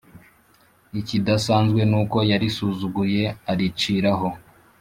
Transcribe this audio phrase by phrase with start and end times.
[0.99, 4.27] ikidasanzwe nuko yarisuzugura ariciraho